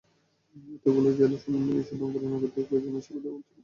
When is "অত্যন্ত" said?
3.35-3.47